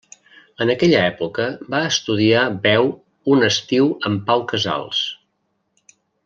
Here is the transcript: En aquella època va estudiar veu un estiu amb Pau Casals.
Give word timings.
En 0.63 0.69
aquella 0.73 1.01
època 1.09 1.43
va 1.73 1.81
estudiar 1.89 2.45
veu 2.65 2.89
un 3.35 3.49
estiu 3.49 3.93
amb 4.11 4.27
Pau 4.31 4.43
Casals. 4.55 5.05